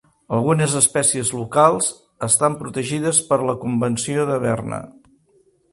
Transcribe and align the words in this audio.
Algunes 0.35 0.71
espècies 0.79 1.31
locals 1.41 1.89
estan 2.31 2.57
protegides 2.63 3.21
per 3.29 3.41
la 3.51 3.57
Convenció 3.67 4.29
de 4.33 4.41
Berna. 4.49 4.83